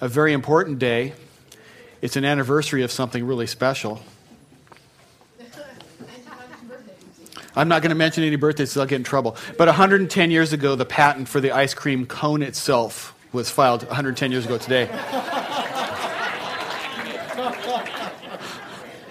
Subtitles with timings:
[0.00, 1.14] a very important day.
[2.00, 4.02] It's an anniversary of something really special.
[7.54, 9.36] I'm not going to mention any birthdays, so I'll get in trouble.
[9.58, 14.32] But 110 years ago, the patent for the ice cream cone itself was filed 110
[14.32, 14.88] years ago today.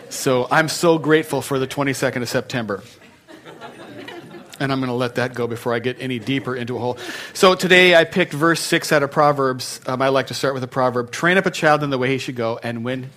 [0.10, 2.84] So I'm so grateful for the 22nd of September.
[4.62, 7.00] And I'm going to let that go before I get any deeper into a hole.
[7.34, 9.82] So today I picked verse 6 out of Proverbs.
[9.88, 12.10] Um, I like to start with a proverb Train up a child in the way
[12.10, 13.10] he should go, and when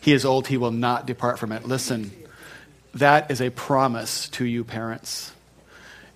[0.00, 1.66] he is old, he will not depart from it.
[1.66, 2.10] Listen,
[2.94, 5.32] that is a promise to you, parents.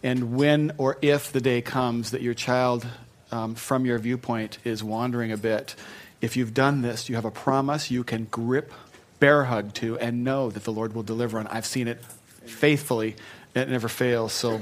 [0.02, 2.86] And when or if the day comes that your child,
[3.30, 5.74] um, from your viewpoint, is wandering a bit,
[6.22, 8.72] if you've done this, you have a promise you can grip
[9.20, 11.46] bear hug to and know that the Lord will deliver on.
[11.48, 12.02] I've seen it
[12.46, 13.16] faithfully,
[13.54, 14.32] it never fails.
[14.32, 14.60] So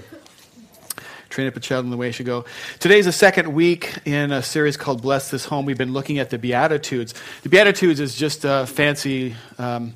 [1.29, 2.45] train up a child in the way he should go.
[2.81, 5.65] Today's the second week in a series called Bless This Home.
[5.65, 7.15] We've been looking at the Beatitudes.
[7.43, 9.95] The Beatitudes is just a fancy, um,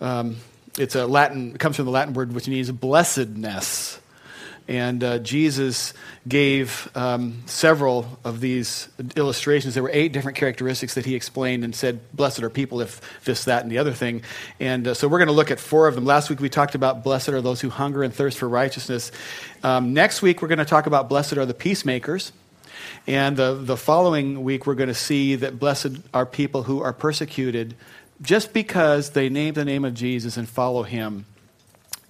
[0.00, 0.36] um,
[0.76, 4.00] it's a Latin, it comes from the Latin word which means blessedness.
[4.68, 5.92] And uh, Jesus
[6.26, 9.74] gave um, several of these illustrations.
[9.74, 13.44] There were eight different characteristics that he explained and said, Blessed are people if this,
[13.44, 14.22] that, and the other thing.
[14.60, 16.04] And uh, so we're going to look at four of them.
[16.04, 19.10] Last week we talked about blessed are those who hunger and thirst for righteousness.
[19.62, 22.32] Um, next week we're going to talk about blessed are the peacemakers.
[23.06, 26.92] And the, the following week we're going to see that blessed are people who are
[26.92, 27.74] persecuted
[28.20, 31.26] just because they name the name of Jesus and follow him.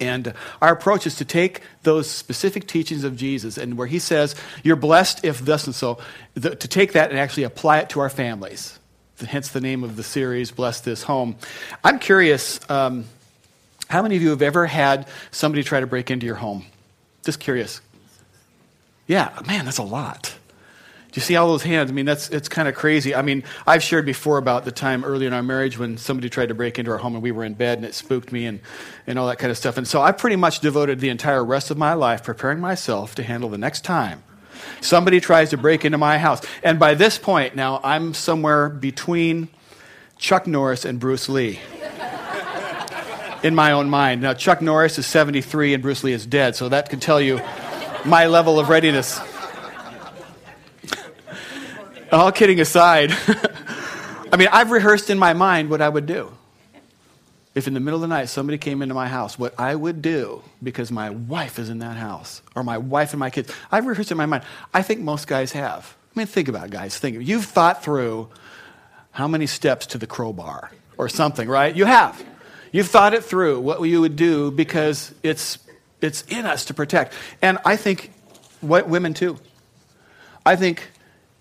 [0.02, 4.34] And our approach is to take those specific teachings of Jesus and where he says,
[4.64, 5.98] You're blessed if thus and so,
[6.34, 8.78] the, to take that and actually apply it to our families.
[9.24, 11.36] Hence the name of the series, Bless This Home.
[11.84, 13.04] I'm curious, um,
[13.88, 16.66] how many of you have ever had somebody try to break into your home?
[17.24, 17.80] Just curious.
[19.06, 20.34] Yeah, man, that's a lot.
[21.12, 21.90] Do you see all those hands?
[21.90, 23.14] I mean, that's it's kind of crazy.
[23.14, 26.48] I mean, I've shared before about the time early in our marriage when somebody tried
[26.48, 28.60] to break into our home and we were in bed and it spooked me and,
[29.06, 29.76] and all that kind of stuff.
[29.76, 33.22] And so I pretty much devoted the entire rest of my life preparing myself to
[33.22, 34.22] handle the next time
[34.80, 36.40] somebody tries to break into my house.
[36.62, 39.48] And by this point, now I'm somewhere between
[40.18, 41.60] Chuck Norris and Bruce Lee.
[43.42, 44.22] in my own mind.
[44.22, 47.40] Now, Chuck Norris is 73 and Bruce Lee is dead, so that can tell you
[48.04, 49.20] my level of readiness.
[52.12, 53.10] All kidding aside,
[54.32, 56.30] I mean, I've rehearsed in my mind what I would do.
[57.54, 60.02] If in the middle of the night somebody came into my house, what I would
[60.02, 63.86] do because my wife is in that house, or my wife and my kids, I've
[63.86, 64.44] rehearsed in my mind.
[64.74, 65.96] I think most guys have.
[66.14, 66.98] I mean, think about it, guys.
[66.98, 67.26] Think.
[67.26, 68.28] You've thought through
[69.12, 71.74] how many steps to the crowbar or something, right?
[71.74, 72.22] You have.
[72.72, 75.58] You've thought it through what you would do because it's,
[76.02, 77.14] it's in us to protect.
[77.40, 78.12] And I think
[78.60, 79.38] what, women too.
[80.44, 80.91] I think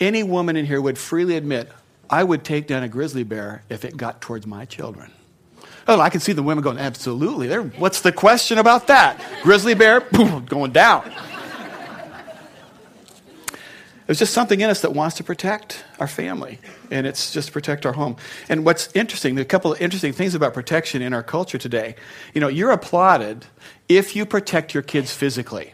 [0.02, 1.72] any woman in here would freely admit,
[2.10, 5.12] I would take down a grizzly bear if it got towards my children.
[5.88, 7.48] Oh, I can see the women going, absolutely.
[7.48, 9.24] There, what's the question about that?
[9.44, 11.12] Grizzly bear, boom, going down.
[14.06, 16.60] There's just something in us that wants to protect our family,
[16.90, 18.18] and it's just protect our home.
[18.50, 21.96] And what's interesting, a couple of interesting things about protection in our culture today.
[22.34, 23.46] You know, you're applauded
[23.88, 25.74] if you protect your kids physically.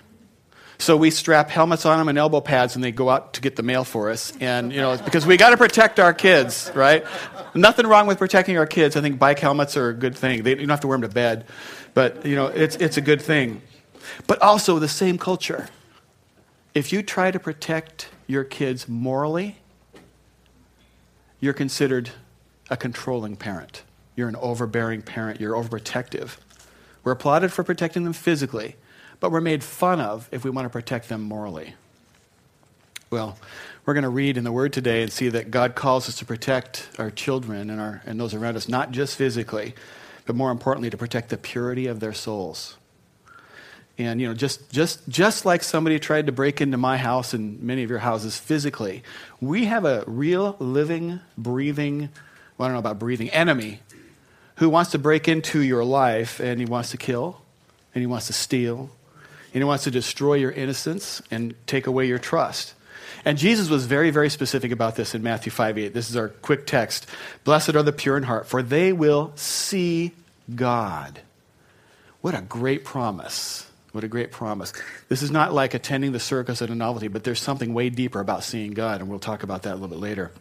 [0.80, 3.56] So we strap helmets on them and elbow pads, and they go out to get
[3.56, 4.32] the mail for us.
[4.40, 7.04] And you know, because we got to protect our kids, right?
[7.56, 8.96] Nothing wrong with protecting our kids.
[8.96, 10.44] I think bike helmets are a good thing.
[10.44, 11.46] They, you don't have to wear them to bed,
[11.94, 13.62] but you know, it's it's a good thing.
[14.28, 15.68] But also the same culture.
[16.76, 19.58] If you try to protect your kids morally,
[21.40, 22.12] you're considered
[22.70, 23.82] a controlling parent.
[24.16, 25.42] You're an overbearing parent.
[25.42, 26.38] You're overprotective.
[27.04, 28.76] We're applauded for protecting them physically
[29.20, 31.76] but we're made fun of if we want to protect them morally.
[33.10, 33.38] Well,
[33.86, 36.26] we're going to read in the Word today and see that God calls us to
[36.26, 39.74] protect our children and, our, and those around us, not just physically,
[40.26, 42.76] but more importantly, to protect the purity of their souls.
[43.98, 47.64] And, you know, just, just, just like somebody tried to break into my house and
[47.64, 49.04] many of your houses physically,
[49.40, 52.10] we have a real, living, breathing,
[52.58, 53.80] well, I don't know about breathing, enemy
[54.58, 57.42] who wants to break into your life and he wants to kill
[57.94, 58.90] and he wants to steal
[59.54, 62.74] and he wants to destroy your innocence and take away your trust.
[63.26, 65.94] And Jesus was very, very specific about this in Matthew 5 8.
[65.94, 67.08] This is our quick text.
[67.44, 70.14] Blessed are the pure in heart, for they will see
[70.54, 71.20] God.
[72.22, 73.70] What a great promise.
[73.92, 74.74] What a great promise.
[75.10, 78.20] This is not like attending the circus at a novelty, but there's something way deeper
[78.20, 80.32] about seeing God, and we'll talk about that a little bit later.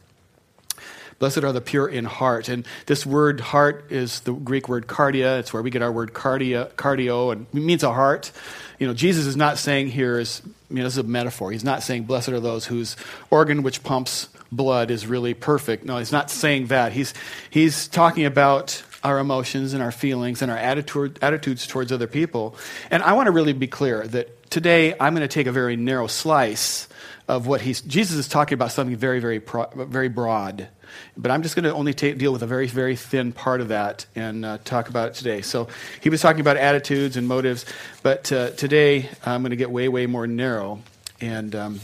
[1.18, 2.48] Blessed are the pure in heart.
[2.48, 5.38] And this word heart is the Greek word cardia.
[5.38, 8.32] It's where we get our word cardia, cardio, and it means a heart.
[8.78, 11.52] You know, Jesus is not saying here is, you know, this is a metaphor.
[11.52, 12.96] He's not saying blessed are those whose
[13.30, 15.84] organ which pumps blood is really perfect.
[15.84, 16.92] No, he's not saying that.
[16.92, 17.14] He's,
[17.50, 22.56] he's talking about our emotions and our feelings and our attitude, attitudes towards other people.
[22.90, 25.76] And I want to really be clear that today I'm going to take a very
[25.76, 26.88] narrow slice
[27.28, 27.80] of what he's.
[27.80, 30.68] Jesus is talking about something very, very, pro, very broad.
[31.16, 34.06] But I'm just going to only deal with a very, very thin part of that
[34.14, 35.42] and uh, talk about it today.
[35.42, 35.68] So
[36.00, 37.66] he was talking about attitudes and motives,
[38.02, 40.80] but uh, today I'm going to get way, way more narrow,
[41.20, 41.80] and um,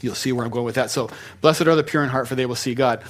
[0.00, 0.90] you'll see where I'm going with that.
[0.90, 1.10] So,
[1.40, 3.02] blessed are the pure in heart, for they will see God.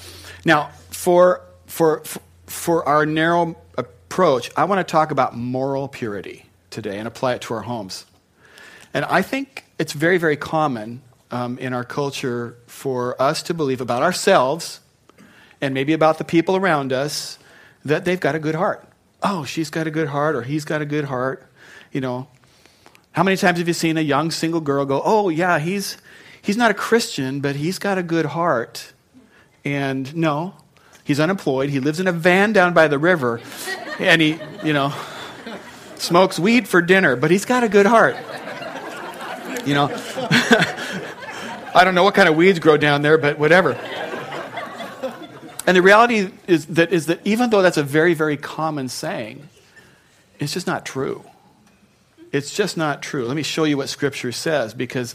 [0.45, 2.03] Now, for for
[2.47, 7.43] for our narrow approach, I want to talk about moral purity today and apply it
[7.43, 8.07] to our homes.
[8.95, 13.81] And I think it's very, very common um, in our culture for us to believe
[13.81, 14.81] about ourselves
[15.61, 17.39] and maybe about the people around us
[17.85, 18.87] that they've got a good heart.
[19.23, 21.47] Oh, she's got a good heart or he's got a good heart.
[21.93, 22.29] You know,
[23.13, 25.97] how many times have you seen a young single girl go, "Oh, yeah, he's
[26.41, 28.93] he's not a Christian, but he's got a good heart."
[29.65, 30.55] And no,
[31.03, 31.71] he's unemployed.
[31.71, 33.41] He lives in a van down by the river
[33.99, 34.93] and he, you know,
[35.97, 38.17] smokes weed for dinner, but he's got a good heart.
[39.67, 39.89] You know,
[41.79, 43.75] I don't know what kind of weeds grow down there, but whatever.
[45.65, 49.49] And the reality is that, is that even though that's a very, very common saying,
[50.41, 51.23] it's just not true.
[52.33, 53.27] It's just not true.
[53.27, 55.15] Let me show you what Scripture says because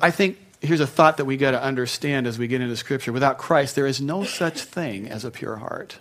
[0.00, 3.12] I think here's a thought that we got to understand as we get into Scripture.
[3.12, 5.98] Without Christ, there is no such thing as a pure heart.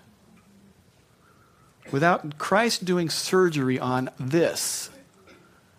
[1.92, 4.92] Without Christ doing surgery on this,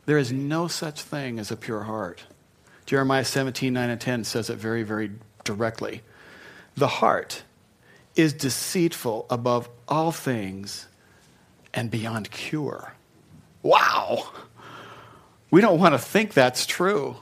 [0.05, 2.25] there is no such thing as a pure heart.
[2.87, 5.13] Jeremiah 17, 9 and 10 says it very, very
[5.45, 6.03] directly.
[6.77, 7.43] The heart
[8.17, 10.87] is deceitful above all things
[11.73, 12.95] and beyond cure.
[13.63, 14.31] Wow!
[15.51, 17.17] We don't want to think that's true,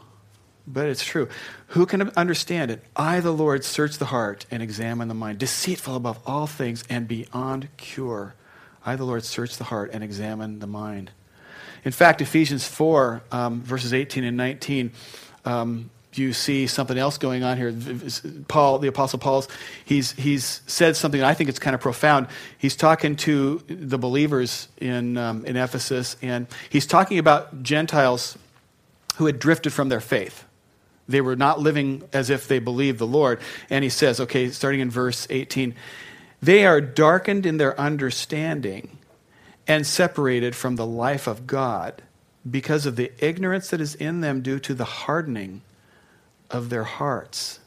[0.66, 1.28] but it's true.
[1.68, 2.82] Who can understand it?
[2.96, 7.06] I, the Lord, search the heart and examine the mind, deceitful above all things and
[7.06, 8.34] beyond cure.
[8.84, 11.10] I, the Lord, search the heart and examine the mind.
[11.84, 14.92] In fact, Ephesians 4, um, verses 18 and 19,
[15.44, 17.74] um, you see something else going on here.
[18.48, 19.48] Paul, the Apostle Paul's,
[19.84, 22.28] he's, he's said something, I think it's kind of profound.
[22.58, 28.36] He's talking to the believers in, um, in Ephesus, and he's talking about Gentiles
[29.16, 30.44] who had drifted from their faith.
[31.08, 33.40] They were not living as if they believed the Lord.
[33.70, 35.74] And he says, okay, starting in verse 18,
[36.40, 38.98] they are darkened in their understanding
[39.66, 42.02] and separated from the life of God
[42.48, 45.62] because of the ignorance that is in them due to the hardening
[46.50, 47.60] of their hearts.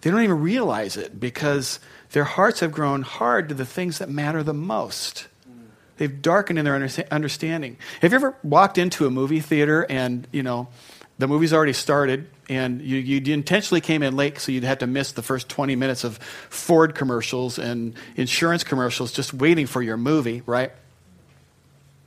[0.00, 1.78] They don't even realize it because
[2.10, 5.28] their hearts have grown hard to the things that matter the most.
[5.96, 6.74] They've darkened in their
[7.10, 7.76] understanding.
[8.00, 10.68] Have you ever walked into a movie theater and, you know,
[11.18, 14.88] the movie's already started and you, you intentionally came in late so you'd have to
[14.88, 19.96] miss the first 20 minutes of Ford commercials and insurance commercials just waiting for your
[19.96, 20.72] movie, right?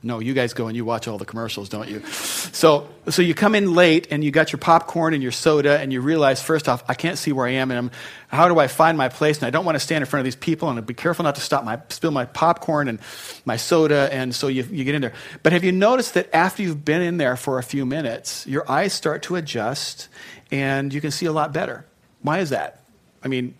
[0.06, 2.00] No, you guys go and you watch all the commercials, don't you?
[2.06, 5.92] So, so you come in late and you got your popcorn and your soda, and
[5.92, 7.90] you realize, first off, I can't see where I am, and I'm,
[8.28, 9.38] how do I find my place?
[9.38, 11.34] And I don't want to stand in front of these people, and be careful not
[11.34, 13.00] to stop my, spill my popcorn and
[13.44, 15.12] my soda, and so you, you get in there.
[15.42, 18.70] But have you noticed that after you've been in there for a few minutes, your
[18.70, 20.06] eyes start to adjust,
[20.52, 21.84] and you can see a lot better?
[22.22, 22.80] Why is that?
[23.24, 23.56] I mean,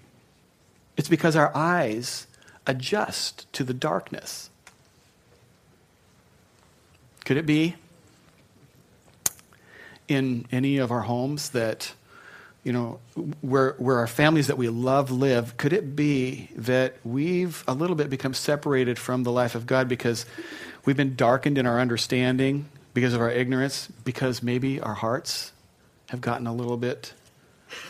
[0.97, 2.29] it's because our eyes
[2.69, 4.49] adjust to the darkness.
[7.27, 7.75] Could it be
[10.07, 11.93] in any of our homes that,
[12.63, 13.01] you know,
[13.41, 17.97] where, where our families that we love live, could it be that we've a little
[17.97, 20.25] bit become separated from the life of God because
[20.85, 25.51] we've been darkened in our understanding because of our ignorance, because maybe our hearts
[26.11, 27.13] have gotten a little bit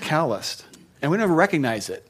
[0.00, 0.64] calloused
[1.02, 2.06] and we never recognize it?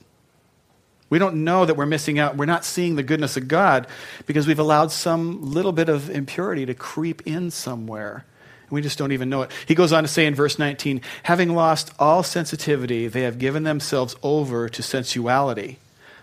[1.08, 2.36] We don't know that we're missing out.
[2.36, 3.86] We're not seeing the goodness of God
[4.26, 8.24] because we've allowed some little bit of impurity to creep in somewhere.
[8.62, 9.52] And we just don't even know it.
[9.66, 13.62] He goes on to say in verse 19 having lost all sensitivity, they have given
[13.62, 15.78] themselves over to sensuality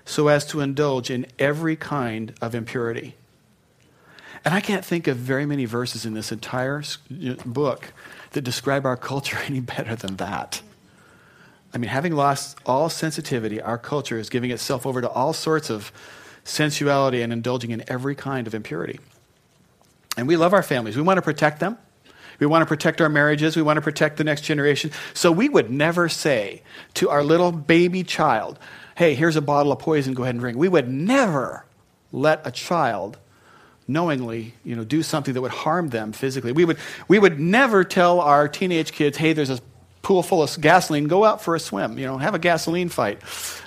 [0.05, 3.15] so as to indulge in every kind of impurity.
[4.45, 6.83] And I can't think of very many verses in this entire
[7.45, 7.93] book
[8.31, 10.61] that describe our culture any better than that.
[11.73, 15.69] I mean, having lost all sensitivity, our culture is giving itself over to all sorts
[15.69, 15.91] of
[16.43, 18.99] sensuality and indulging in every kind of impurity.
[20.15, 20.95] And we love our families.
[20.95, 21.77] We want to protect them.
[22.39, 23.55] We want to protect our marriages.
[23.55, 24.91] We want to protect the next generation.
[25.13, 26.61] So we would never say
[26.95, 28.59] to our little baby child,
[28.95, 30.57] hey, here's a bottle of poison, go ahead and drink.
[30.57, 31.65] We would never
[32.11, 33.17] let a child
[33.87, 36.51] knowingly you know, do something that would harm them physically.
[36.51, 36.77] We would,
[37.07, 39.59] we would never tell our teenage kids, hey, there's a
[40.03, 43.19] pool full of gasoline, go out for a swim, you know, have a gasoline fight.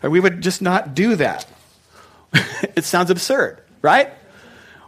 [0.02, 1.46] Or we would just not do that.
[2.76, 4.12] it sounds absurd, right?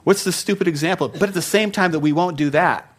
[0.04, 1.08] What's the stupid example?
[1.08, 2.94] But at the same time that we won't do that,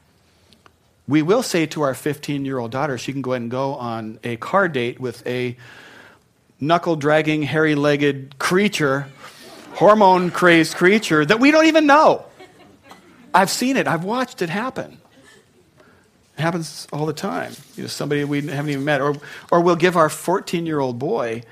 [1.07, 3.75] we will say to our 15 year old daughter, she can go ahead and go
[3.75, 5.55] on a car date with a
[6.59, 9.07] knuckle dragging, hairy legged creature,
[9.73, 12.25] hormone crazed creature that we don't even know.
[13.33, 14.99] I've seen it, I've watched it happen.
[16.39, 17.51] It happens all the time.
[17.75, 19.01] You know, somebody we haven't even met.
[19.01, 19.13] Or,
[19.51, 21.43] or we'll give our 14 year old boy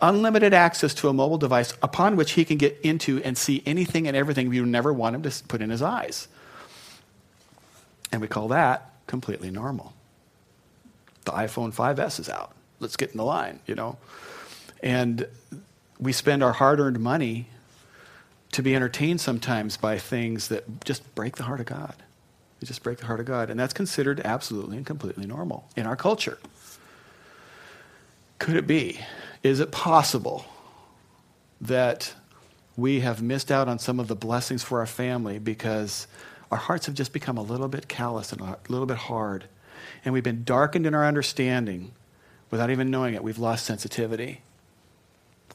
[0.00, 4.08] unlimited access to a mobile device upon which he can get into and see anything
[4.08, 6.26] and everything we never want him to put in his eyes.
[8.10, 9.92] And we call that completely normal.
[11.24, 12.52] The iPhone 5S is out.
[12.80, 13.96] Let's get in the line, you know.
[14.82, 15.28] And
[16.00, 17.46] we spend our hard earned money
[18.50, 21.94] to be entertained sometimes by things that just break the heart of God.
[22.62, 23.50] They just break the heart of God.
[23.50, 26.38] And that's considered absolutely and completely normal in our culture.
[28.38, 29.00] Could it be?
[29.42, 30.44] Is it possible
[31.60, 32.14] that
[32.76, 36.06] we have missed out on some of the blessings for our family because
[36.52, 39.46] our hearts have just become a little bit callous and a little bit hard?
[40.04, 41.90] And we've been darkened in our understanding
[42.52, 43.24] without even knowing it.
[43.24, 44.42] We've lost sensitivity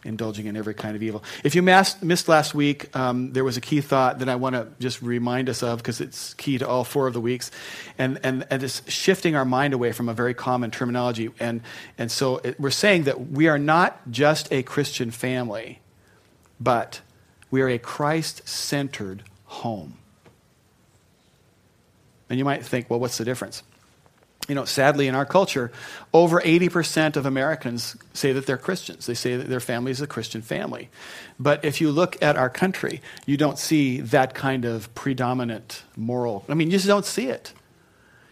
[0.03, 1.23] indulging in every kind of evil.
[1.43, 4.67] If you missed last week, um, there was a key thought that I want to
[4.79, 7.51] just remind us of because it's key to all four of the weeks,
[7.97, 11.29] and, and, and it's shifting our mind away from a very common terminology.
[11.39, 11.61] And,
[11.97, 15.79] and so it, we're saying that we are not just a Christian family,
[16.59, 17.01] but
[17.49, 19.97] we are a Christ centered home.
[22.29, 23.63] And you might think, well, what's the difference?
[24.47, 25.71] You know, sadly in our culture,
[26.13, 29.05] over 80% of Americans say that they're Christians.
[29.05, 30.89] They say that their family is a Christian family.
[31.39, 36.45] But if you look at our country, you don't see that kind of predominant moral.
[36.47, 37.53] I mean, you just don't see it.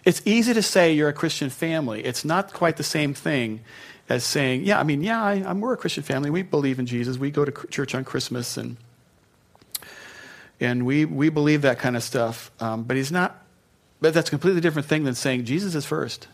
[0.06, 2.06] It's easy to say you're a Christian family.
[2.06, 3.62] It's not quite the same thing
[4.08, 6.30] as saying, yeah, I mean, yeah, I, am we're a Christian family.
[6.30, 7.18] We believe in Jesus.
[7.18, 8.78] We go to church on Christmas and
[10.60, 12.50] and we, we believe that kind of stuff.
[12.62, 13.45] Um, but he's not
[14.02, 16.28] but that's a completely different thing than saying Jesus is first.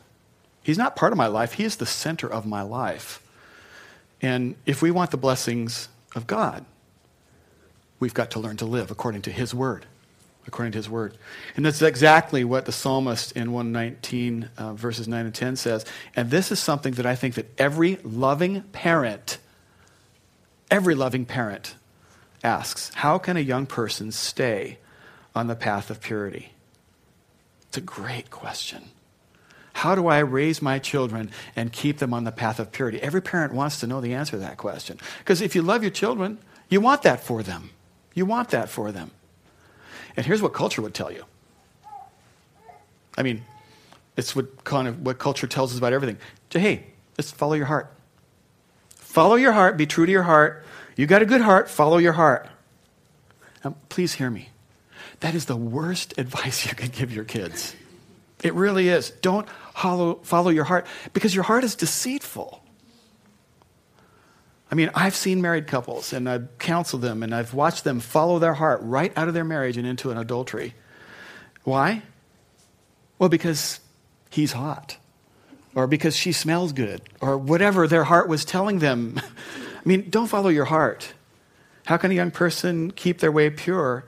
[0.63, 3.22] He's not part of my life, He is the center of my life.
[4.22, 6.65] And if we want the blessings of God,
[8.00, 9.86] we've got to learn to live according to His word.
[10.48, 11.18] According to His word.
[11.56, 15.86] And that's exactly what the psalmist in 119, uh, verses 9 and 10 says.
[16.15, 19.38] And this is something that I think that every loving parent,
[20.70, 21.75] every loving parent
[22.44, 24.77] asks How can a young person stay
[25.34, 26.51] on the path of purity?
[27.71, 28.89] It's a great question.
[29.71, 33.01] How do I raise my children and keep them on the path of purity?
[33.01, 34.99] Every parent wants to know the answer to that question.
[35.19, 36.37] Because if you love your children,
[36.67, 37.69] you want that for them.
[38.13, 39.11] You want that for them.
[40.17, 41.23] And here's what culture would tell you.
[43.17, 43.45] I mean,
[44.17, 46.17] it's what kind of what culture tells us about everything.
[46.49, 47.89] Hey, just follow your heart.
[48.97, 50.65] Follow your heart, be true to your heart.
[50.97, 52.49] You got a good heart, follow your heart.
[53.63, 54.50] Now, please hear me.
[55.21, 57.75] That is the worst advice you could give your kids.
[58.43, 59.11] It really is.
[59.21, 62.61] Don't follow, follow your heart because your heart is deceitful.
[64.71, 68.39] I mean, I've seen married couples and I've counseled them and I've watched them follow
[68.39, 70.73] their heart right out of their marriage and into an adultery.
[71.63, 72.03] Why?
[73.19, 73.79] Well, because
[74.29, 74.97] he's hot
[75.75, 79.21] or because she smells good or whatever their heart was telling them.
[79.75, 81.13] I mean, don't follow your heart.
[81.85, 84.05] How can a young person keep their way pure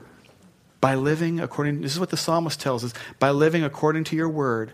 [0.84, 4.28] by living according this is what the psalmist tells us by living according to your
[4.28, 4.70] word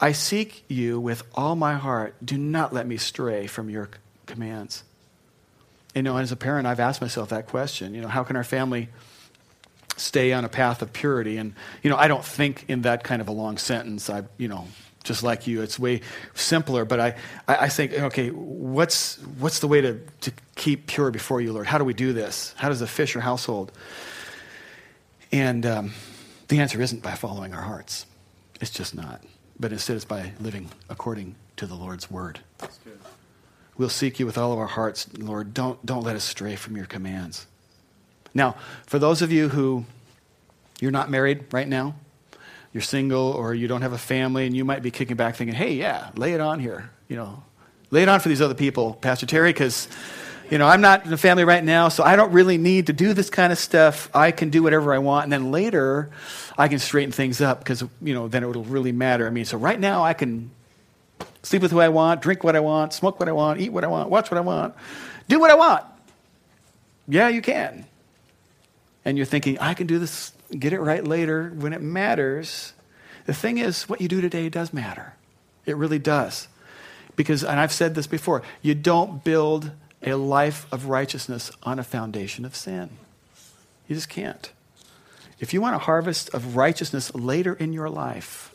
[0.00, 2.16] i seek you with all my heart.
[2.24, 3.88] Do not let me stray from your
[4.26, 4.82] commands.
[5.94, 8.42] You know as a parent i've asked myself that question you know how can our
[8.42, 8.88] family
[9.96, 11.36] stay on a path of purity?
[11.36, 14.48] And you know i don't think in that kind of a long sentence i you
[14.48, 14.66] know
[15.04, 16.00] just like you it's way
[16.34, 17.14] simpler but i
[17.46, 21.68] i, think okay what's what's the way to, to keep pure before you lord?
[21.68, 22.54] How do we do this?
[22.56, 23.70] How does a fisher household
[25.34, 25.92] and um,
[26.46, 28.06] the answer isn't by following our hearts.
[28.60, 29.20] It's just not.
[29.58, 32.38] But instead, it's by living according to the Lord's word.
[33.76, 35.52] We'll seek you with all of our hearts, Lord.
[35.52, 37.48] Don't, don't let us stray from your commands.
[38.32, 38.54] Now,
[38.86, 39.86] for those of you who
[40.80, 41.96] you're not married right now,
[42.72, 45.56] you're single or you don't have a family, and you might be kicking back thinking,
[45.56, 46.90] hey, yeah, lay it on here.
[47.08, 47.42] You know,
[47.90, 49.88] lay it on for these other people, Pastor Terry, because
[50.50, 52.92] you know, I'm not in a family right now, so I don't really need to
[52.92, 54.10] do this kind of stuff.
[54.14, 56.10] I can do whatever I want, and then later
[56.56, 59.26] I can straighten things up because, you know, then it will really matter.
[59.26, 60.50] I mean, so right now I can
[61.42, 63.84] sleep with who I want, drink what I want, smoke what I want, eat what
[63.84, 64.74] I want, watch what I want,
[65.28, 65.84] do what I want.
[67.08, 67.86] Yeah, you can.
[69.04, 72.72] And you're thinking, I can do this, get it right later when it matters.
[73.26, 75.14] The thing is, what you do today does matter.
[75.66, 76.48] It really does.
[77.16, 79.70] Because, and I've said this before, you don't build
[80.04, 82.90] a life of righteousness on a foundation of sin.
[83.88, 84.52] You just can't.
[85.40, 88.54] If you want a harvest of righteousness later in your life,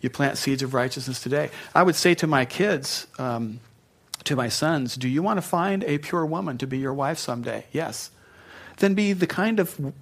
[0.00, 1.50] you plant seeds of righteousness today.
[1.74, 3.60] I would say to my kids, um,
[4.24, 7.18] to my sons, do you want to find a pure woman to be your wife
[7.18, 7.66] someday?
[7.72, 8.10] Yes.
[8.78, 9.92] Then be the kind of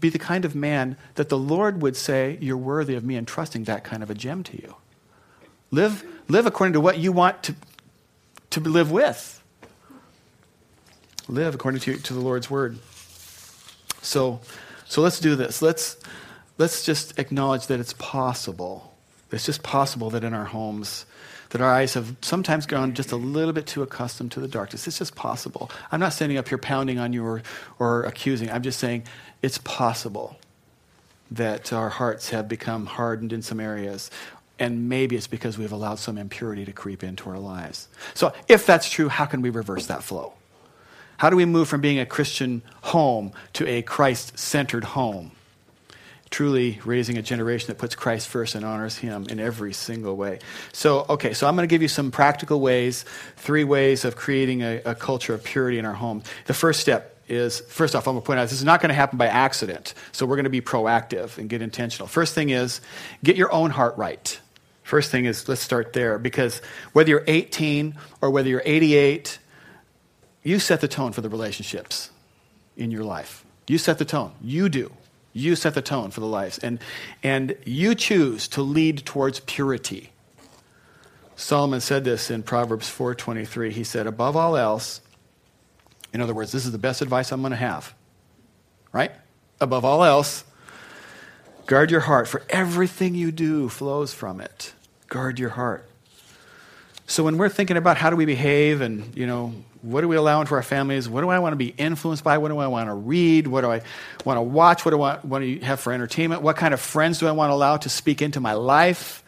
[0.00, 3.64] be the kind of man that the Lord would say you're worthy of me entrusting
[3.64, 4.74] that kind of a gem to you.
[5.70, 7.54] Live, live according to what you want to,
[8.50, 9.42] to live with.
[11.28, 12.78] Live according to, to the Lord's word.
[14.00, 14.40] So,
[14.86, 15.60] so let's do this.
[15.60, 15.96] Let's,
[16.58, 18.94] let's just acknowledge that it's possible.
[19.32, 21.04] It's just possible that in our homes,
[21.50, 24.86] that our eyes have sometimes gone just a little bit too accustomed to the darkness.
[24.86, 25.68] It's just possible.
[25.90, 27.42] I'm not standing up here pounding on you or,
[27.80, 28.48] or accusing.
[28.48, 29.04] I'm just saying
[29.42, 30.36] it's possible
[31.32, 34.12] that our hearts have become hardened in some areas.
[34.60, 37.88] And maybe it's because we've allowed some impurity to creep into our lives.
[38.14, 40.32] So, if that's true, how can we reverse that flow?
[41.18, 45.32] How do we move from being a Christian home to a Christ centered home?
[46.28, 50.40] Truly raising a generation that puts Christ first and honors Him in every single way.
[50.72, 53.04] So, okay, so I'm going to give you some practical ways,
[53.36, 56.22] three ways of creating a, a culture of purity in our home.
[56.46, 58.90] The first step is first off, I'm going to point out this is not going
[58.90, 59.94] to happen by accident.
[60.12, 62.08] So, we're going to be proactive and get intentional.
[62.08, 62.80] First thing is
[63.22, 64.38] get your own heart right.
[64.82, 66.60] First thing is let's start there because
[66.92, 69.38] whether you're 18 or whether you're 88,
[70.46, 72.10] you set the tone for the relationships
[72.76, 73.44] in your life.
[73.66, 74.32] You set the tone.
[74.40, 74.92] You do.
[75.32, 76.58] You set the tone for the lives.
[76.58, 76.78] And,
[77.22, 80.12] and you choose to lead towards purity.
[81.34, 83.72] Solomon said this in Proverbs 4:23.
[83.72, 85.02] He said, "Above all else,
[86.12, 87.94] in other words, this is the best advice I'm going to have.
[88.92, 89.12] Right?
[89.60, 90.44] Above all else,
[91.66, 94.72] guard your heart, for everything you do flows from it.
[95.08, 95.86] Guard your heart.
[97.06, 99.52] So when we're thinking about how do we behave and, you know,
[99.86, 101.08] what do we allow into our families?
[101.08, 102.38] What do I want to be influenced by?
[102.38, 103.46] What do I want to read?
[103.46, 103.82] What do I
[104.24, 104.84] want to watch?
[104.84, 106.42] What do I want to have for entertainment?
[106.42, 109.22] What kind of friends do I want to allow to speak into my life?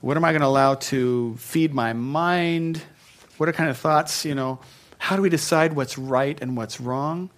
[0.00, 2.82] What am I going to allow to feed my mind?
[3.36, 4.58] What are kind of thoughts, you know?
[4.98, 7.30] How do we decide what's right and what's wrong?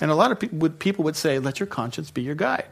[0.00, 0.38] And a lot of
[0.78, 2.66] people would say, let your conscience be your guide.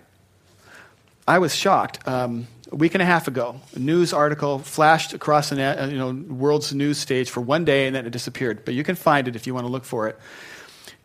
[1.27, 2.07] I was shocked.
[2.07, 5.97] Um, a week and a half ago, a news article flashed across the uh, you
[5.97, 8.65] know, world's news stage for one day and then it disappeared.
[8.65, 10.19] But you can find it if you want to look for it.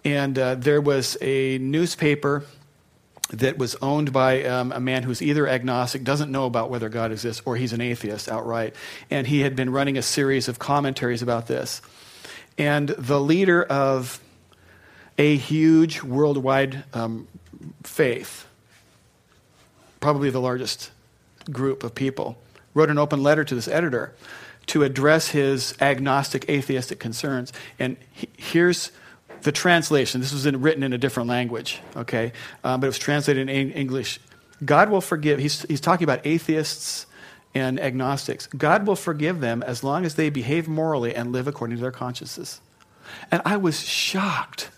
[0.03, 2.43] And uh, there was a newspaper
[3.31, 7.11] that was owned by um, a man who's either agnostic, doesn't know about whether God
[7.11, 8.75] exists, or he's an atheist outright.
[9.09, 11.81] And he had been running a series of commentaries about this.
[12.57, 14.19] And the leader of
[15.17, 17.27] a huge worldwide um,
[17.83, 18.47] faith,
[19.99, 20.91] probably the largest
[21.51, 22.37] group of people,
[22.73, 24.13] wrote an open letter to this editor
[24.67, 27.51] to address his agnostic, atheistic concerns.
[27.79, 28.91] And he, here's
[29.41, 30.21] the translation.
[30.21, 32.33] This was in, written in a different language, okay?
[32.63, 34.19] Um, but it was translated in English.
[34.63, 35.39] God will forgive.
[35.39, 37.07] He's, he's talking about atheists
[37.55, 38.47] and agnostics.
[38.47, 41.91] God will forgive them as long as they behave morally and live according to their
[41.91, 42.61] consciences.
[43.31, 44.69] And I was shocked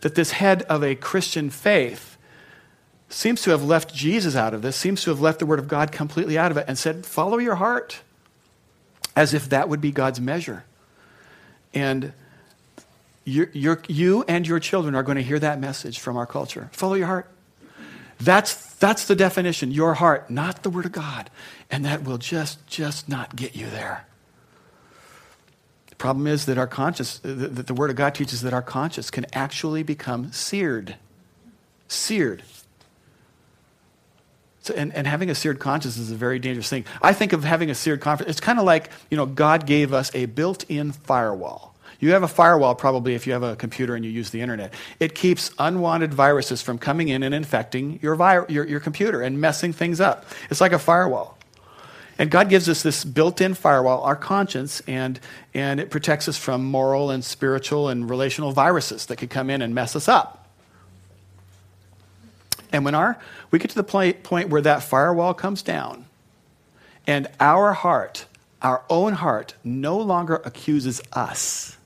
[0.00, 2.15] that this head of a Christian faith
[3.16, 5.68] seems to have left Jesus out of this, seems to have left the Word of
[5.68, 8.02] God completely out of it, and said, Follow your heart,
[9.16, 10.64] as if that would be God's measure.
[11.72, 12.12] And
[13.24, 16.68] you're, you and your children are going to hear that message from our culture.
[16.72, 17.30] Follow your heart.
[18.20, 21.30] That's, that's the definition, your heart, not the Word of God.
[21.70, 24.06] And that will just, just not get you there.
[25.88, 29.10] The problem is that our conscience, that the Word of God teaches that our conscience
[29.10, 30.96] can actually become seared.
[31.88, 32.42] Seared.
[34.66, 36.84] So, and, and having a seared conscience is a very dangerous thing.
[37.00, 39.92] I think of having a seared conscience, it's kind of like, you know, God gave
[39.92, 41.72] us a built in firewall.
[42.00, 44.74] You have a firewall probably if you have a computer and you use the internet.
[44.98, 49.40] It keeps unwanted viruses from coming in and infecting your, vi- your, your computer and
[49.40, 50.26] messing things up.
[50.50, 51.38] It's like a firewall.
[52.18, 55.20] And God gives us this built in firewall, our conscience, and,
[55.54, 59.62] and it protects us from moral and spiritual and relational viruses that could come in
[59.62, 60.45] and mess us up.
[62.72, 63.18] And when our,
[63.50, 66.06] we get to the point, where that firewall comes down
[67.06, 68.26] and our heart,
[68.62, 71.76] our own heart, no longer accuses us.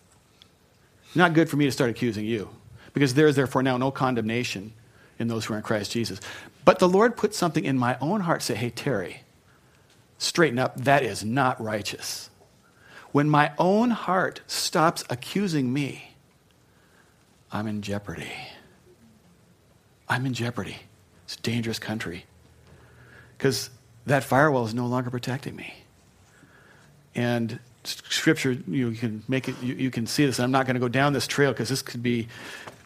[1.14, 2.49] Not good for me to start accusing you
[2.95, 4.73] because there is therefore now no condemnation
[5.19, 6.21] in those who are in Christ Jesus.
[6.64, 9.23] But the Lord put something in my own heart say, hey, Terry,
[10.19, 10.77] straighten up.
[10.77, 12.31] That is not righteous.
[13.12, 16.14] When my own heart stops accusing me,
[17.51, 18.33] I'm in jeopardy.
[20.11, 20.77] I'm in jeopardy.
[21.25, 22.25] It's a dangerous country.
[23.38, 23.70] Because
[24.07, 25.73] that firewall is no longer protecting me.
[27.14, 30.40] And scripture, you can make it, you, you can see this.
[30.40, 32.27] I'm not going to go down this trail because this could be,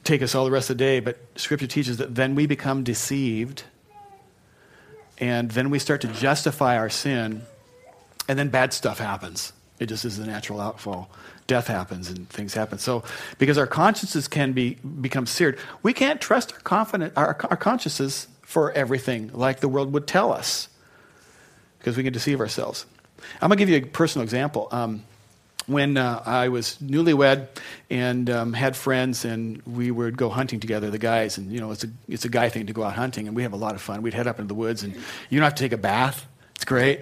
[0.04, 1.00] take us all the rest of the day.
[1.00, 3.64] But scripture teaches that then we become deceived.
[5.16, 7.42] And then we start to justify our sin.
[8.28, 9.54] And then bad stuff happens.
[9.78, 11.08] It just is the natural outfall.
[11.46, 12.78] Death happens and things happen.
[12.78, 13.04] So,
[13.38, 18.72] because our consciences can be become seared, we can't trust our, our, our consciences for
[18.72, 20.68] everything like the world would tell us
[21.78, 22.86] because we can deceive ourselves.
[23.42, 24.68] I'm to give you a personal example.
[24.70, 25.04] Um,
[25.66, 27.48] when uh, I was newlywed
[27.88, 31.70] and um, had friends, and we would go hunting together, the guys, and you know,
[31.70, 33.74] it's a, it's a guy thing to go out hunting, and we have a lot
[33.74, 34.02] of fun.
[34.02, 36.26] We'd head up into the woods, and you don't have to take a bath.
[36.56, 37.00] It's great.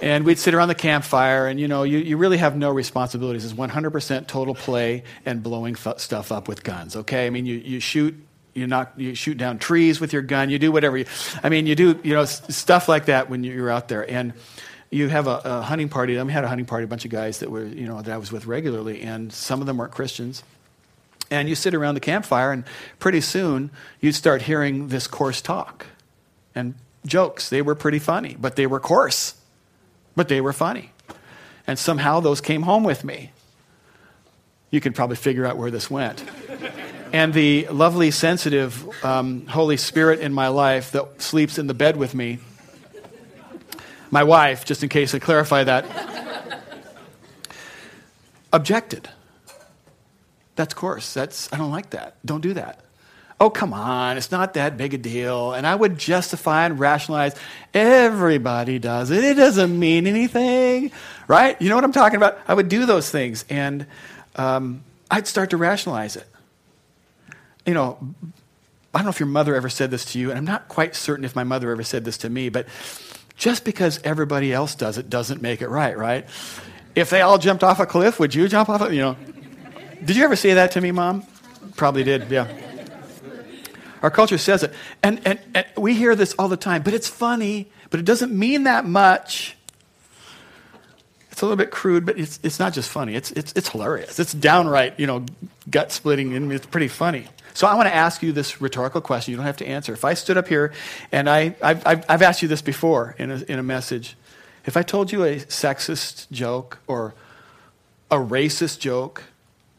[0.00, 3.44] And we'd sit around the campfire, and you know, you, you really have no responsibilities.
[3.44, 7.26] It's 100% total play and blowing th- stuff up with guns, okay?
[7.26, 8.14] I mean, you, you shoot
[8.56, 10.96] you knock, you shoot down trees with your gun, you do whatever.
[10.96, 11.04] You,
[11.42, 14.32] I mean, you do you know stuff like that when you're out there, and
[14.90, 16.18] you have a, a hunting party.
[16.18, 18.12] I mean, had a hunting party, a bunch of guys that were you know that
[18.12, 20.42] I was with regularly, and some of them weren't Christians.
[21.30, 22.64] And you sit around the campfire, and
[22.98, 25.86] pretty soon you'd start hearing this coarse talk
[26.54, 27.48] and jokes.
[27.50, 29.34] They were pretty funny, but they were coarse,
[30.16, 30.90] but they were funny.
[31.66, 33.32] And somehow those came home with me.
[34.70, 36.24] You can probably figure out where this went
[37.12, 41.96] and the lovely, sensitive um, Holy Spirit in my life that sleeps in the bed
[41.96, 42.38] with me,
[44.10, 45.86] my wife, just in case I clarify that,
[48.52, 49.08] objected.
[50.56, 51.12] That's coarse.
[51.12, 52.16] That's I don't like that.
[52.24, 52.80] Don't do that.
[53.38, 55.52] Oh, come on, it's not that big a deal.
[55.52, 57.34] And I would justify and rationalize.
[57.74, 59.22] Everybody does it.
[59.22, 60.90] It doesn't mean anything,
[61.28, 61.60] right?
[61.60, 62.38] You know what I'm talking about?
[62.48, 63.86] I would do those things, and
[64.36, 66.26] um, I'd start to rationalize it
[67.66, 67.98] you know,
[68.94, 70.94] I don't know if your mother ever said this to you, and I'm not quite
[70.94, 72.66] certain if my mother ever said this to me, but
[73.36, 76.26] just because everybody else does it doesn't make it right, right?
[76.94, 79.16] If they all jumped off a cliff, would you jump off a, you know?
[80.02, 81.26] Did you ever say that to me, Mom?
[81.74, 82.46] Probably did, yeah.
[84.02, 84.72] Our culture says it.
[85.02, 88.36] And, and, and we hear this all the time, but it's funny, but it doesn't
[88.36, 89.56] mean that much.
[91.30, 93.14] It's a little bit crude, but it's, it's not just funny.
[93.14, 94.18] It's, it's, it's hilarious.
[94.18, 95.26] It's downright, you know,
[95.70, 97.26] gut splitting, and it's pretty funny.
[97.52, 99.32] So I want to ask you this rhetorical question.
[99.32, 99.92] You don't have to answer.
[99.94, 100.72] If I stood up here
[101.10, 104.14] and I, I've, I've asked you this before in a, in a message.
[104.66, 107.14] If I told you a sexist joke or
[108.10, 109.24] a racist joke,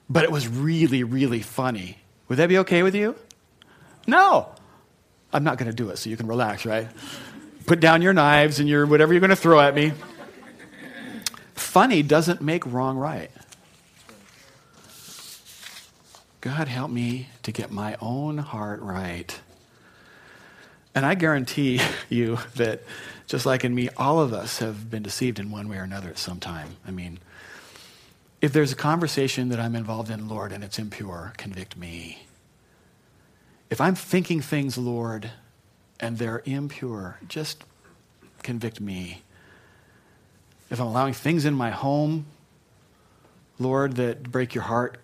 [0.09, 3.15] but it was really, really funny, would that be okay with you?
[4.07, 4.49] No.
[5.31, 6.87] I'm not going to do it, so you can relax, right?
[7.65, 9.91] Put down your knives and your whatever you're going to throw at me.
[11.53, 13.29] Funny doesn't make wrong right.
[16.39, 19.37] God, help me to get my own heart right.
[20.95, 22.83] And I guarantee you that,
[23.27, 26.07] just like in me, all of us have been deceived in one way or another
[26.09, 26.77] at some time.
[26.87, 27.19] I mean,
[28.39, 32.27] if there's a conversation that I'm involved in, Lord, and it's impure, convict me.
[33.69, 35.31] If I'm thinking things, Lord,
[35.99, 37.63] and they're impure, just
[38.43, 39.23] convict me.
[40.69, 42.25] If I'm allowing things in my home,
[43.59, 44.99] Lord, that break your heart,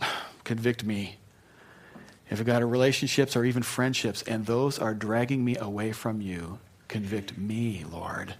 [0.44, 1.16] convict me.
[2.30, 6.58] If I've got relationships or even friendships and those are dragging me away from you,
[6.88, 8.34] convict me, Lord.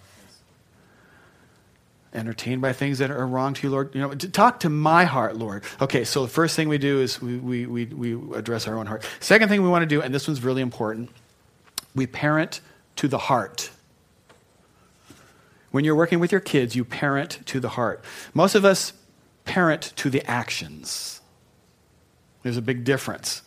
[2.15, 3.95] Entertained by things that are wrong to you, Lord.
[3.95, 5.65] You know, talk to my heart, Lord.
[5.81, 8.87] Okay, so the first thing we do is we, we, we, we address our own
[8.87, 9.07] heart.
[9.21, 11.11] Second thing we want to do, and this one's really important,
[11.95, 12.63] we parent
[12.97, 13.71] to the heart.
[15.71, 18.03] When you're working with your kids, you parent to the heart.
[18.33, 18.95] Most of us
[19.45, 21.21] parent to the actions.
[22.43, 23.43] There's a big difference.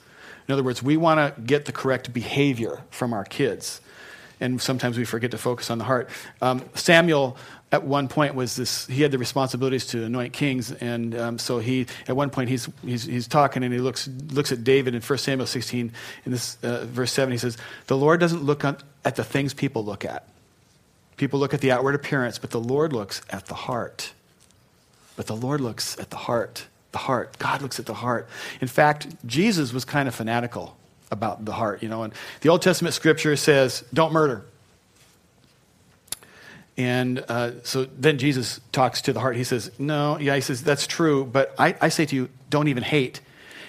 [0.48, 3.82] In other words, we want to get the correct behavior from our kids.
[4.40, 6.10] And sometimes we forget to focus on the heart.
[6.42, 7.38] Um, Samuel,
[7.72, 10.72] at one point, was this, he had the responsibilities to anoint kings.
[10.72, 14.52] And um, so he, at one point, he's, he's, he's talking and he looks, looks
[14.52, 15.92] at David in 1 Samuel 16,
[16.26, 17.58] in this uh, verse 7, he says,
[17.88, 20.28] The Lord doesn't look at the things people look at.
[21.18, 24.14] People look at the outward appearance, but the Lord looks at the heart.
[25.16, 27.38] But the Lord looks at the heart the heart.
[27.40, 28.28] God looks at the heart.
[28.60, 30.78] In fact, Jesus was kind of fanatical
[31.10, 32.04] about the heart, you know.
[32.04, 34.46] And the Old Testament scripture says, don't murder.
[36.82, 39.36] And uh, so then Jesus talks to the heart.
[39.36, 42.70] He says, No, yeah, he says, that's true, but I, I say to you, don't
[42.70, 43.22] even hate.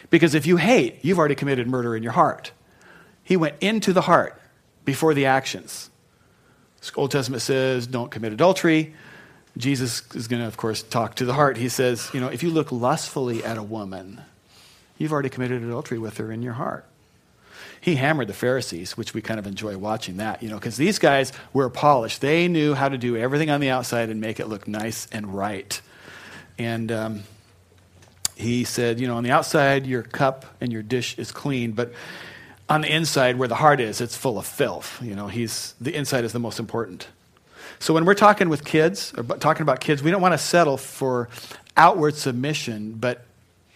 [0.09, 2.53] Because if you hate, you've already committed murder in your heart.
[3.23, 4.41] He went into the heart
[4.87, 5.91] before the actions.
[6.97, 8.95] Old Testament says, don't commit adultery.
[9.59, 11.59] Jesus is going to, of course, talk to the heart.
[11.59, 14.23] He says, you know, if you look lustfully at a woman,
[14.97, 16.87] you've already committed adultery with her in your heart.
[17.83, 21.01] He hammered the Pharisees, which we kind of enjoy watching that, you know, because these
[21.01, 22.21] guys were polished.
[22.21, 25.35] They knew how to do everything on the outside and make it look nice and
[25.35, 25.81] right.
[26.59, 27.23] And um,
[28.37, 31.93] he said, you know, on the outside, your cup and your dish is clean, but
[32.69, 35.03] on the inside, where the heart is, it's full of filth.
[35.03, 37.09] You know, he's, the inside is the most important.
[37.81, 40.77] So when we're talking with kids, or talking about kids, we don't want to settle
[40.77, 41.29] for
[41.77, 43.25] outward submission, but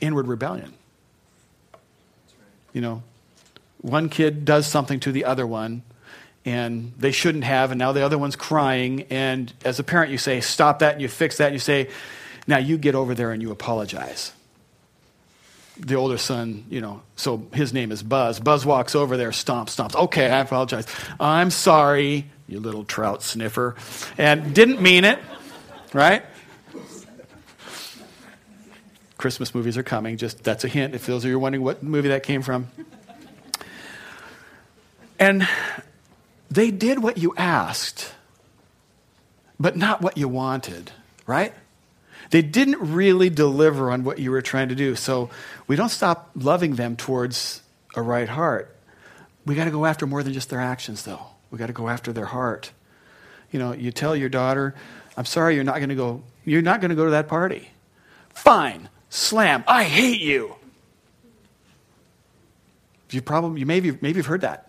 [0.01, 0.75] inward rebellion.
[2.73, 3.03] You know,
[3.81, 5.83] one kid does something to the other one,
[6.45, 9.03] and they shouldn't have, and now the other one's crying.
[9.11, 11.91] And as a parent, you say, Stop that, and you fix that, and you say,
[12.47, 14.33] Now you get over there and you apologize
[15.79, 18.41] the older son, you know, so his name is Buzz.
[18.41, 19.95] Buzz walks over there, stomps, stomps.
[19.95, 20.87] Okay, I apologize.
[21.21, 23.77] I'm sorry, you little trout sniffer.
[24.17, 25.19] And didn't mean it,
[25.93, 26.25] right?
[29.19, 30.17] Christmas movies are coming.
[30.17, 32.69] Just that's a hint if those are wondering what movie that came from.
[35.19, 35.49] And
[36.51, 38.13] they did what you asked,
[39.59, 40.93] but not what you wanted,
[41.27, 41.55] right?
[42.31, 44.97] They didn't really deliver on what you were trying to do.
[44.97, 45.31] So
[45.67, 47.63] we don't stop loving them towards
[47.95, 48.75] a right heart.
[49.45, 51.23] We got to go after more than just their actions, though.
[51.51, 52.73] We got to go after their heart.
[53.53, 54.75] You know, you tell your daughter,
[55.17, 56.23] "I'm sorry, you're not going to go.
[56.45, 57.71] You're not going to go to that party."
[58.35, 59.63] Fine, slam.
[59.67, 60.57] I hate you.
[63.11, 64.66] You probably, you maybe, maybe you've heard that.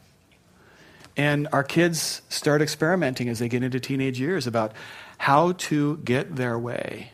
[1.18, 4.72] And our kids start experimenting as they get into teenage years about
[5.18, 7.12] how to get their way.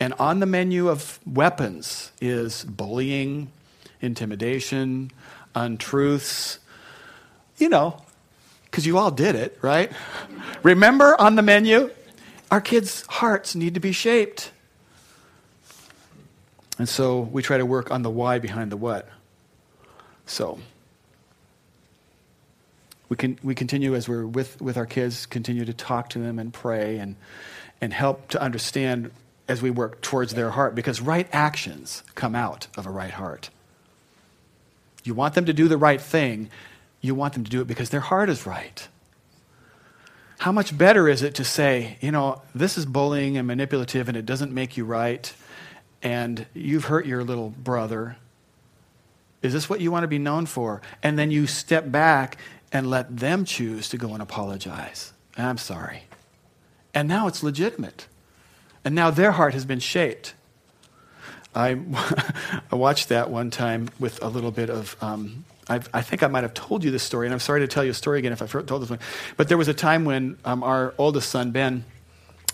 [0.00, 3.52] And on the menu of weapons is bullying,
[4.00, 5.10] intimidation,
[5.54, 6.58] untruths.
[7.58, 8.02] You know,
[8.64, 9.92] because you all did it, right?
[10.62, 11.90] Remember on the menu?
[12.50, 14.50] Our kids' hearts need to be shaped.
[16.78, 19.08] And so we try to work on the why behind the what.
[20.26, 20.58] So
[23.08, 26.38] we can we continue as we're with, with our kids, continue to talk to them
[26.38, 27.16] and pray and
[27.80, 29.10] and help to understand
[29.48, 33.50] as we work towards their heart because right actions come out of a right heart.
[35.02, 36.48] You want them to do the right thing,
[37.00, 38.88] you want them to do it because their heart is right.
[40.38, 44.16] How much better is it to say, you know, this is bullying and manipulative and
[44.16, 45.32] it doesn't make you right,
[46.02, 48.16] and you've hurt your little brother?
[49.42, 50.80] Is this what you want to be known for?
[51.02, 52.38] And then you step back
[52.74, 55.12] and let them choose to go and apologize.
[55.38, 56.02] I'm sorry.
[56.92, 58.08] And now it's legitimate.
[58.84, 60.34] And now their heart has been shaped.
[61.54, 61.78] I,
[62.72, 64.96] I watched that one time with a little bit of.
[65.00, 67.82] Um, i think I might have told you this story, and I'm sorry to tell
[67.82, 68.98] you a story again if I've told this one.
[69.38, 71.86] But there was a time when um, our oldest son, Ben,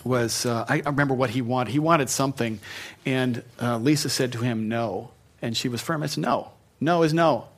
[0.05, 0.47] was.
[0.47, 1.73] Uh, I, remember what he wanted.
[1.73, 2.61] He wanted something,
[3.05, 5.11] and uh, Lisa said to him, no.
[5.43, 6.05] And she was firm.
[6.05, 6.53] It's no.
[6.81, 7.49] No is no.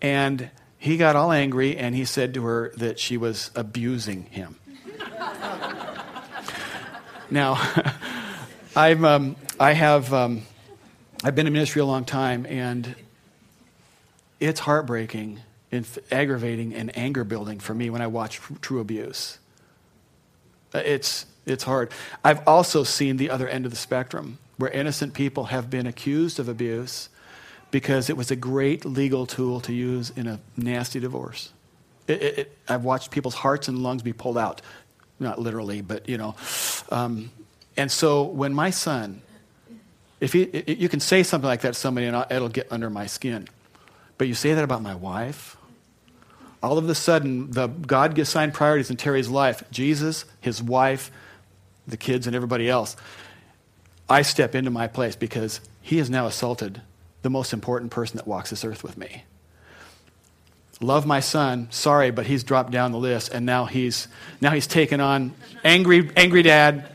[0.00, 0.48] And
[0.82, 4.56] he got all angry, and he said to her that she was abusing him.
[7.30, 7.56] Now,
[8.76, 10.42] I'm, um, I have, um,
[11.22, 12.96] I've been in ministry a long time, and
[14.40, 15.38] it's heartbreaking
[15.70, 19.38] and aggravating and anger building for me when I watch true abuse.
[20.74, 21.92] Uh, it's, it's hard.
[22.24, 26.40] I've also seen the other end of the spectrum where innocent people have been accused
[26.40, 27.08] of abuse
[27.72, 31.50] because it was a great legal tool to use in a nasty divorce.
[32.06, 34.62] It, it, it, I've watched people's hearts and lungs be pulled out
[35.22, 36.34] not literally, but you know.
[36.90, 37.30] Um,
[37.76, 39.22] and so when my son,
[40.20, 43.06] if he, you can say something like that to somebody and it'll get under my
[43.06, 43.48] skin,
[44.18, 45.56] but you say that about my wife,
[46.62, 51.10] all of a sudden the God assigned priorities in Terry's life, Jesus, his wife,
[51.86, 52.96] the kids, and everybody else,
[54.08, 56.82] I step into my place because he has now assaulted
[57.22, 59.24] the most important person that walks this earth with me.
[60.80, 64.08] Love my son sorry but he's dropped down the list and now he's
[64.40, 65.32] now he's taken on
[65.64, 66.88] angry angry dad.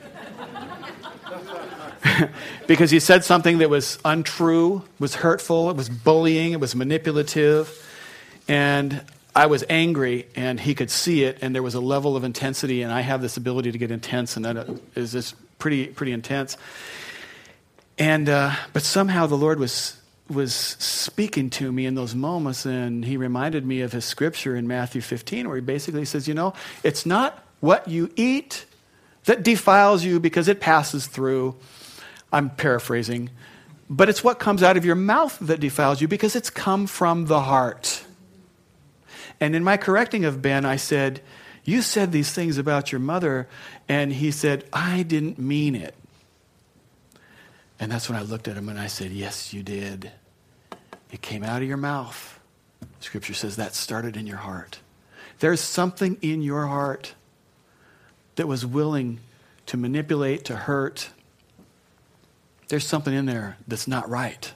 [2.68, 7.72] Because he said something that was untrue was hurtful it was bullying it was manipulative
[8.48, 9.02] and
[9.36, 12.82] i was angry and he could see it and there was a level of intensity
[12.82, 16.58] and i have this ability to get intense and that is just pretty pretty intense.
[17.98, 19.98] And uh, but somehow the lord was
[20.30, 24.68] was speaking to me in those moments, and he reminded me of his scripture in
[24.68, 28.66] Matthew 15, where he basically says, You know, it's not what you eat
[29.26, 31.56] that defiles you because it passes through.
[32.32, 33.30] I'm paraphrasing,
[33.90, 37.26] but it's what comes out of your mouth that defiles you because it's come from
[37.26, 38.04] the heart.
[39.40, 41.22] And in my correcting of Ben, I said,
[41.63, 43.48] You said these things about your mother.
[43.88, 45.96] And he said, I didn't mean it.
[47.80, 50.12] And that's when I looked at him and I said, Yes, you did.
[51.12, 52.40] It came out of your mouth.
[53.00, 54.80] Scripture says that started in your heart.
[55.40, 57.13] There's something in your heart
[58.36, 59.20] that was willing
[59.68, 61.10] to manipulate, to hurt.
[62.68, 64.52] There's something in there that's not right.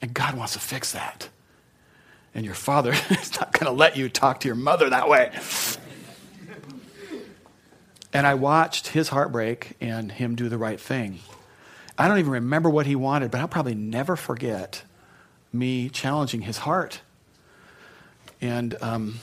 [0.00, 1.28] And God wants to fix that.
[2.34, 5.32] And your father is not going to let you talk to your mother that way.
[8.12, 11.20] And I watched his heartbreak and him do the right thing.
[12.00, 14.82] I don't even remember what he wanted, but I'll probably never forget
[15.52, 17.02] me challenging his heart.
[18.40, 19.20] And um,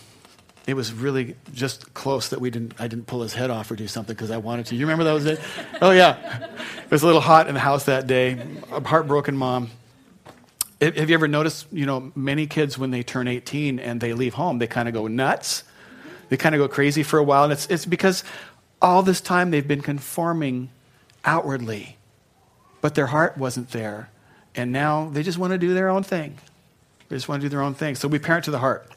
[0.67, 3.75] it was really just close that we didn't, I didn't pull his head off or
[3.75, 4.75] do something because I wanted to.
[4.75, 5.39] You remember that was it?
[5.81, 6.49] Oh, yeah.
[6.85, 8.45] It was a little hot in the house that day.
[8.71, 9.71] A heartbroken mom.
[10.79, 14.35] Have you ever noticed, you know, many kids when they turn 18 and they leave
[14.35, 15.63] home, they kind of go nuts.
[16.29, 17.45] They kind of go crazy for a while.
[17.45, 18.23] And it's, it's because
[18.79, 20.69] all this time they've been conforming
[21.25, 21.96] outwardly,
[22.87, 24.09] but their heart wasn't there.
[24.55, 26.37] And now they just want to do their own thing.
[27.09, 27.95] They just want to do their own thing.
[27.95, 28.89] So we parent to the heart.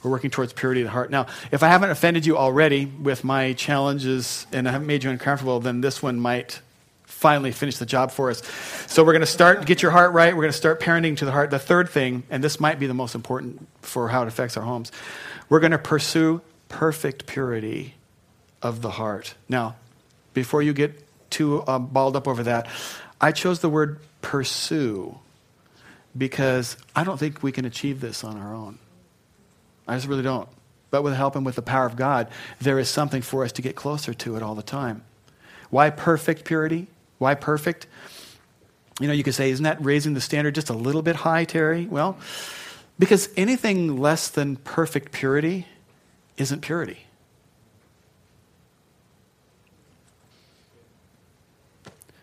[0.00, 1.10] We're working towards purity of the heart.
[1.10, 5.10] Now, if I haven't offended you already with my challenges and I haven't made you
[5.10, 6.60] uncomfortable, then this one might
[7.04, 8.46] finally finish the job for us.
[8.86, 10.32] So we're going to start, get your heart right.
[10.32, 11.50] We're going to start parenting to the heart.
[11.50, 14.62] The third thing, and this might be the most important for how it affects our
[14.62, 14.92] homes,
[15.48, 17.96] we're going to pursue perfect purity
[18.62, 19.34] of the heart.
[19.48, 19.74] Now,
[20.32, 20.94] before you get
[21.32, 22.68] too uh, balled up over that,
[23.22, 25.18] I chose the word pursue
[26.18, 28.78] because I don't think we can achieve this on our own.
[29.86, 30.48] I just really don't.
[30.90, 32.28] But with help and with the power of God,
[32.60, 35.04] there is something for us to get closer to it all the time.
[35.70, 36.88] Why perfect purity?
[37.18, 37.86] Why perfect?
[39.00, 41.44] You know, you could say, isn't that raising the standard just a little bit high,
[41.44, 41.86] Terry?
[41.86, 42.18] Well,
[42.98, 45.66] because anything less than perfect purity
[46.36, 47.06] isn't purity.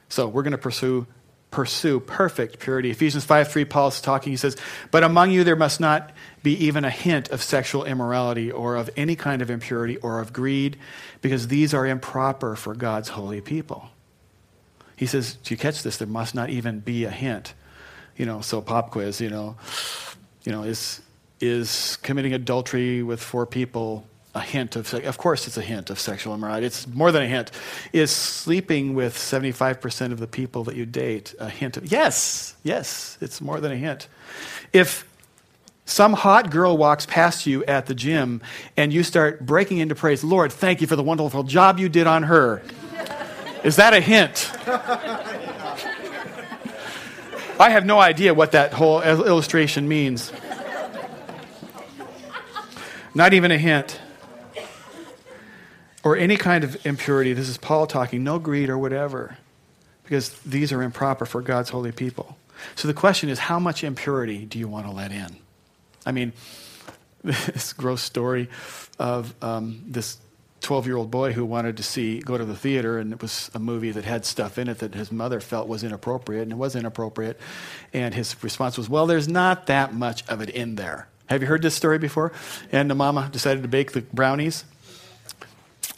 [0.09, 1.07] So we're going to pursue
[1.51, 2.91] pursue perfect purity.
[2.91, 4.31] Ephesians 5 3, Paul's talking.
[4.31, 4.55] He says,
[4.91, 6.11] But among you there must not
[6.43, 10.33] be even a hint of sexual immorality or of any kind of impurity or of
[10.33, 10.77] greed,
[11.21, 13.89] because these are improper for God's holy people.
[14.95, 15.97] He says, Do you catch this?
[15.97, 17.53] There must not even be a hint.
[18.15, 19.55] You know, so pop quiz, you know,
[20.43, 21.01] you know, is
[21.39, 24.05] is committing adultery with four people
[24.39, 26.65] a hint of, of course, it's a hint of sexual immorality.
[26.65, 27.51] It's more than a hint.
[27.91, 33.17] Is sleeping with 75% of the people that you date a hint of, yes, yes,
[33.19, 34.07] it's more than a hint.
[34.71, 35.05] If
[35.83, 38.41] some hot girl walks past you at the gym
[38.77, 42.07] and you start breaking into praise, Lord, thank you for the wonderful job you did
[42.07, 42.61] on her.
[43.63, 44.51] Is that a hint?
[47.59, 50.31] I have no idea what that whole illustration means.
[53.13, 53.99] Not even a hint
[56.03, 57.33] or any kind of impurity.
[57.33, 59.37] This is Paul talking, no greed or whatever,
[60.03, 62.37] because these are improper for God's holy people.
[62.75, 65.37] So the question is, how much impurity do you want to let in?
[66.05, 66.33] I mean,
[67.23, 68.49] this gross story
[68.97, 70.17] of um, this
[70.61, 73.49] 12 year old boy who wanted to see, go to the theater, and it was
[73.53, 76.57] a movie that had stuff in it that his mother felt was inappropriate, and it
[76.57, 77.39] was inappropriate.
[77.93, 81.07] And his response was, Well, there's not that much of it in there.
[81.27, 82.31] Have you heard this story before?
[82.71, 84.65] And the mama decided to bake the brownies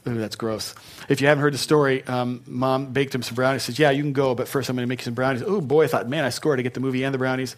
[0.07, 0.73] Ooh, that's gross.
[1.09, 3.63] If you haven't heard the story, um, mom baked him some brownies.
[3.63, 5.61] Says, "Yeah, you can go, but first I'm going to make you some brownies." Oh
[5.61, 7.55] boy, I thought, man, I scored to get the movie and the brownies.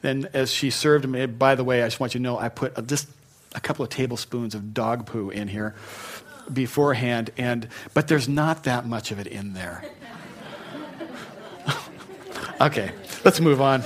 [0.00, 2.38] Then, as she served him, eh, by the way, I just want you to know,
[2.38, 3.08] I put a, just
[3.54, 5.74] a couple of tablespoons of dog poo in here
[6.52, 9.84] beforehand, and but there's not that much of it in there.
[12.60, 12.92] okay,
[13.24, 13.82] let's move on.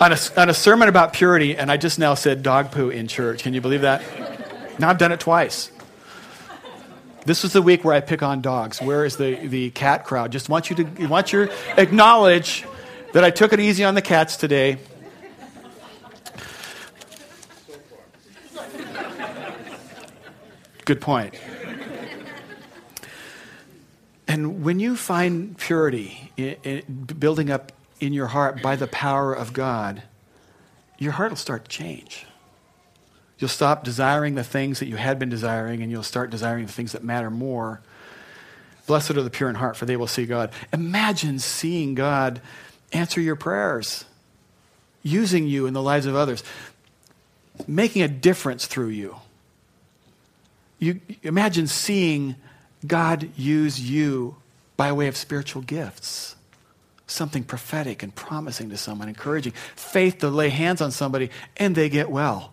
[0.00, 3.08] On a, on a sermon about purity, and I just now said dog poo in
[3.08, 3.42] church.
[3.42, 4.02] Can you believe that?
[4.78, 5.72] Now I've done it twice.
[7.28, 8.80] This is the week where I pick on dogs.
[8.80, 10.32] Where is the, the cat crowd?
[10.32, 12.64] Just want you to want you to acknowledge
[13.12, 14.78] that I took it easy on the cats today.
[20.86, 21.34] Good point.
[24.26, 29.34] And when you find purity in, in, building up in your heart by the power
[29.34, 30.02] of God,
[30.96, 32.24] your heart will start to change.
[33.38, 36.72] You'll stop desiring the things that you had been desiring, and you'll start desiring the
[36.72, 37.80] things that matter more.
[38.86, 40.50] Blessed are the pure in heart, for they will see God.
[40.72, 42.40] Imagine seeing God
[42.92, 44.04] answer your prayers,
[45.02, 46.42] using you in the lives of others,
[47.66, 49.16] making a difference through you.
[50.78, 52.36] You imagine seeing
[52.86, 54.36] God use you
[54.76, 56.36] by way of spiritual gifts.
[57.06, 61.88] Something prophetic and promising to someone, encouraging faith to lay hands on somebody and they
[61.88, 62.52] get well.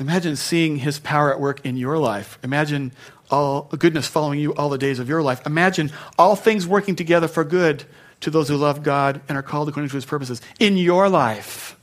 [0.00, 2.38] Imagine seeing his power at work in your life.
[2.42, 2.92] Imagine
[3.30, 5.46] all goodness following you all the days of your life.
[5.46, 7.84] Imagine all things working together for good
[8.20, 11.76] to those who love God and are called according to his purposes in your life.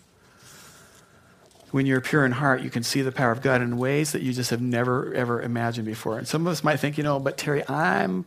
[1.72, 4.24] When you're pure in heart, you can see the power of God in ways that
[4.24, 6.18] you just have never ever imagined before.
[6.18, 8.26] And some of us might think, you know, but Terry, I'm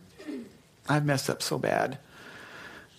[0.87, 1.97] I've messed up so bad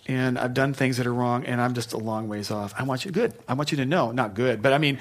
[0.05, 2.73] and I've done things that are wrong, and I'm just a long ways off.
[2.77, 3.33] I want you good.
[3.47, 4.99] I want you to know, not good, but I mean,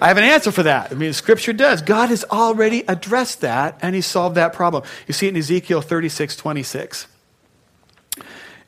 [0.00, 0.92] I have an answer for that.
[0.92, 1.80] I mean, Scripture does.
[1.80, 4.84] God has already addressed that, and He solved that problem.
[5.06, 7.06] You see it in Ezekiel 36, 26.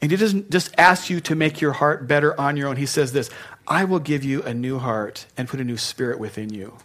[0.01, 2.77] And He doesn't just ask you to make your heart better on your own.
[2.77, 3.29] He says this
[3.69, 6.79] I will give you a new heart and put a new spirit within you.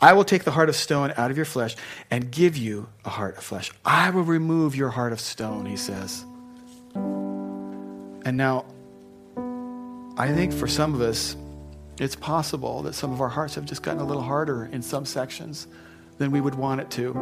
[0.00, 1.76] I will take the heart of stone out of your flesh
[2.10, 3.70] and give you a heart of flesh.
[3.84, 6.24] I will remove your heart of stone, He says.
[8.24, 8.66] And now,
[10.16, 11.36] I think for some of us,
[11.98, 15.04] it's possible that some of our hearts have just gotten a little harder in some
[15.04, 15.66] sections
[16.18, 17.12] than we would want it to.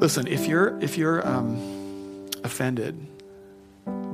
[0.00, 2.98] Listen, if you're if you're um, offended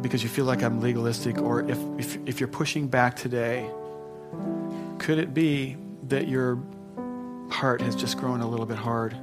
[0.02, 3.68] because you feel like I'm legalistic, or if, if if you're pushing back today,
[4.98, 5.76] could it be
[6.08, 6.62] that your
[7.50, 9.16] heart has just grown a little bit hard?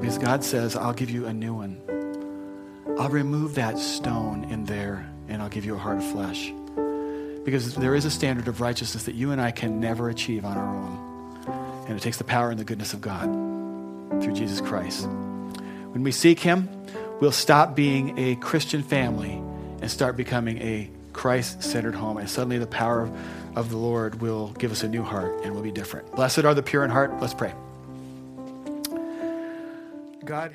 [0.00, 1.83] Because God says, "I'll give you a new one."
[2.98, 6.52] I'll remove that stone in there and I'll give you a heart of flesh.
[7.44, 10.56] Because there is a standard of righteousness that you and I can never achieve on
[10.56, 11.84] our own.
[11.88, 13.24] And it takes the power and the goodness of God
[14.22, 15.06] through Jesus Christ.
[15.06, 16.68] When we seek Him,
[17.20, 19.32] we'll stop being a Christian family
[19.80, 22.16] and start becoming a Christ centered home.
[22.16, 25.52] And suddenly the power of, of the Lord will give us a new heart and
[25.52, 26.10] we'll be different.
[26.12, 27.20] Blessed are the pure in heart.
[27.20, 27.52] Let's pray.
[30.24, 30.52] God.